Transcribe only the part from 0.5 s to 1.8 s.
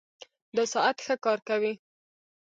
دا ساعت ښه کار کوي